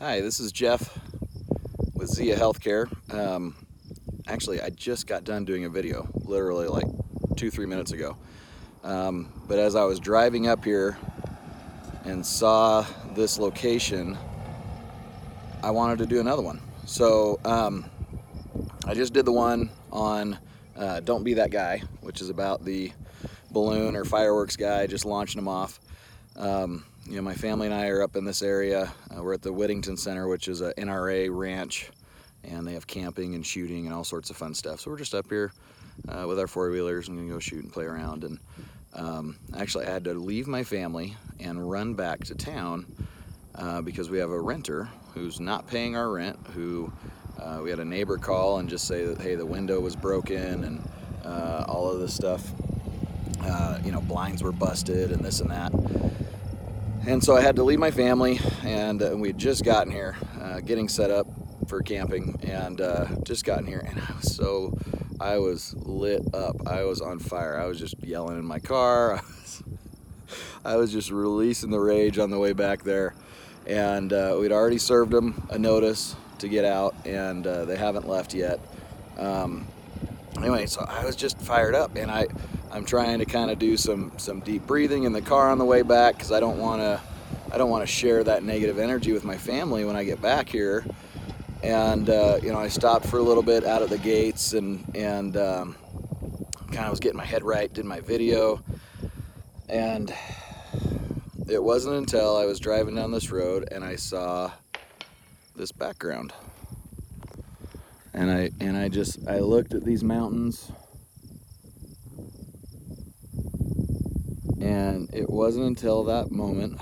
[0.00, 0.96] Hi, this is Jeff
[1.94, 2.86] with Zia Healthcare.
[3.12, 3.56] Um,
[4.28, 6.84] actually, I just got done doing a video, literally like
[7.34, 8.16] two, three minutes ago.
[8.84, 10.96] Um, but as I was driving up here
[12.04, 12.86] and saw
[13.16, 14.16] this location,
[15.64, 16.60] I wanted to do another one.
[16.86, 17.84] So um,
[18.86, 20.38] I just did the one on
[20.76, 22.92] uh, Don't Be That Guy, which is about the
[23.50, 25.80] balloon or fireworks guy just launching them off.
[26.36, 28.92] Um, you know, my family and I are up in this area.
[29.10, 31.90] Uh, we're at the Whittington Center, which is a NRA ranch,
[32.44, 34.80] and they have camping and shooting and all sorts of fun stuff.
[34.80, 35.52] So we're just up here
[36.08, 38.24] uh, with our four wheelers and gonna go shoot and play around.
[38.24, 38.38] And
[38.94, 42.86] um, actually, I had to leave my family and run back to town
[43.54, 46.38] uh, because we have a renter who's not paying our rent.
[46.54, 46.92] Who
[47.40, 50.64] uh, we had a neighbor call and just say that hey, the window was broken
[50.64, 50.88] and
[51.24, 52.52] uh, all of this stuff.
[53.40, 55.72] Uh, you know, blinds were busted and this and that.
[57.06, 60.16] And so I had to leave my family, and uh, we had just gotten here,
[60.40, 61.26] uh, getting set up
[61.66, 64.76] for camping, and uh, just gotten here, and I was so,
[65.20, 66.56] I was lit up.
[66.66, 67.58] I was on fire.
[67.58, 69.14] I was just yelling in my car.
[69.16, 69.62] I was,
[70.64, 73.14] I was just releasing the rage on the way back there,
[73.66, 78.06] and uh, we'd already served them a notice to get out, and uh, they haven't
[78.06, 78.60] left yet.
[79.16, 79.66] Um,
[80.36, 82.26] anyway, so I was just fired up, and I
[82.70, 85.64] I'm trying to kind of do some some deep breathing in the car on the
[85.64, 87.00] way back because I don't want to
[87.50, 90.48] I don't want to share that negative energy with my family when I get back
[90.48, 90.84] here.
[91.62, 94.84] And uh, you know, I stopped for a little bit out of the gates and
[94.94, 95.76] and um,
[96.66, 98.62] kind of was getting my head right, did my video,
[99.68, 100.12] and
[101.48, 104.52] it wasn't until I was driving down this road and I saw
[105.56, 106.32] this background.
[108.12, 110.70] And I and I just I looked at these mountains
[114.78, 116.80] And it wasn't until that moment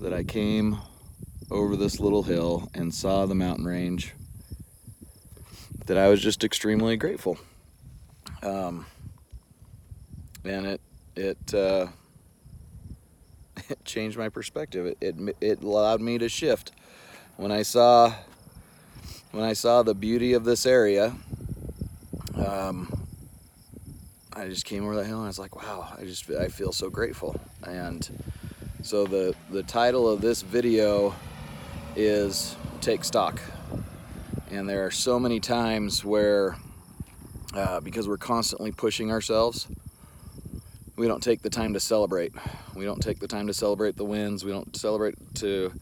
[0.00, 0.78] that I came
[1.50, 4.14] over this little hill and saw the mountain range
[5.84, 7.36] that I was just extremely grateful.
[8.42, 8.86] Um,
[10.42, 10.80] and it
[11.14, 11.88] it uh,
[13.68, 14.86] it changed my perspective.
[14.86, 16.72] It, it it allowed me to shift
[17.36, 18.14] when I saw
[19.32, 21.14] when I saw the beauty of this area.
[22.34, 22.95] Um,
[24.36, 26.70] I just came over that hill and I was like, wow, I just I feel
[26.70, 27.40] so grateful.
[27.66, 28.06] And
[28.82, 31.14] so the the title of this video
[31.96, 33.40] is take stock.
[34.50, 36.58] And there are so many times where
[37.54, 39.68] uh, because we're constantly pushing ourselves,
[40.96, 42.34] we don't take the time to celebrate.
[42.74, 44.44] We don't take the time to celebrate the wins.
[44.44, 45.72] We don't celebrate to,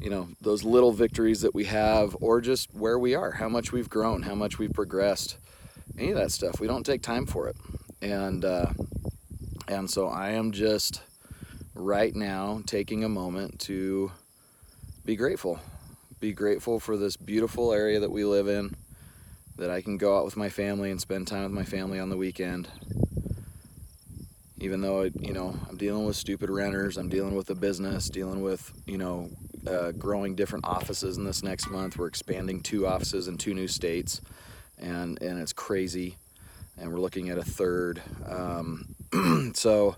[0.00, 3.72] you know, those little victories that we have, or just where we are, how much
[3.72, 5.38] we've grown, how much we've progressed,
[5.98, 6.60] any of that stuff.
[6.60, 7.56] We don't take time for it
[8.02, 8.66] and uh,
[9.68, 11.02] and so I am just
[11.74, 14.12] right now taking a moment to
[15.04, 15.60] be grateful.
[16.20, 18.74] Be grateful for this beautiful area that we live in,
[19.56, 22.08] that I can go out with my family and spend time with my family on
[22.08, 22.68] the weekend.
[24.58, 28.40] Even though, you know, I'm dealing with stupid renters, I'm dealing with a business, dealing
[28.40, 29.28] with, you know,
[29.68, 31.98] uh, growing different offices in this next month.
[31.98, 34.22] We're expanding two offices in two new states,
[34.78, 36.16] and, and it's crazy
[36.78, 38.02] and we're looking at a third.
[38.26, 38.94] Um,
[39.54, 39.96] so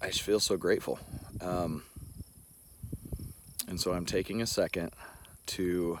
[0.00, 0.98] I just feel so grateful.
[1.40, 1.82] Um,
[3.68, 4.92] and so I'm taking a second
[5.46, 5.98] to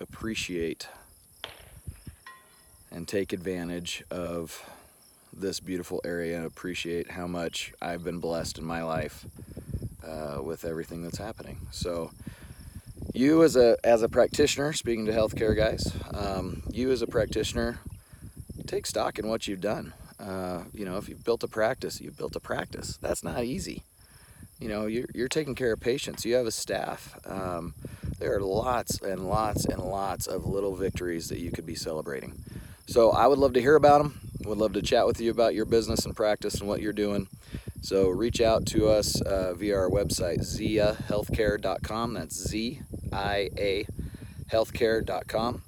[0.00, 0.88] appreciate
[2.90, 4.64] and take advantage of
[5.32, 9.26] this beautiful area and appreciate how much I've been blessed in my life
[10.06, 11.58] uh, with everything that's happening.
[11.70, 12.10] So
[13.18, 17.80] you as a as a practitioner, speaking to healthcare guys, um, you as a practitioner,
[18.66, 19.92] take stock in what you've done.
[20.20, 22.96] Uh, you know, if you've built a practice, you've built a practice.
[23.02, 23.82] That's not easy.
[24.60, 26.24] You know, you're, you're taking care of patients.
[26.24, 27.18] You have a staff.
[27.26, 27.74] Um,
[28.18, 32.44] there are lots and lots and lots of little victories that you could be celebrating.
[32.86, 34.20] So I would love to hear about them.
[34.44, 37.28] Would love to chat with you about your business and practice and what you're doing.
[37.80, 42.14] So reach out to us uh, via our website, ziahealthcare.com.
[42.14, 42.80] That's Z
[43.12, 43.86] I A
[44.50, 45.62] healthcare.com.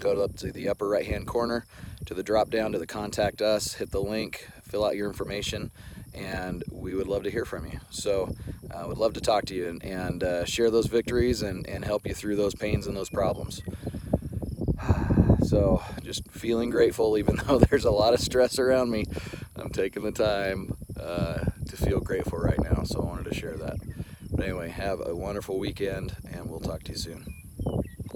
[0.00, 1.64] Go up to the upper right hand corner
[2.06, 5.70] to the drop down to the contact us, hit the link, fill out your information,
[6.14, 7.80] and we would love to hear from you.
[7.90, 8.34] So,
[8.72, 11.66] I uh, would love to talk to you and, and uh, share those victories and,
[11.66, 13.62] and help you through those pains and those problems.
[15.42, 19.04] So, just feeling grateful, even though there's a lot of stress around me.
[19.54, 22.82] I'm taking the time uh, to feel grateful right now.
[22.82, 23.76] So, I wanted to share that.
[24.36, 27.45] But anyway, have a wonderful weekend, and we'll talk to you soon.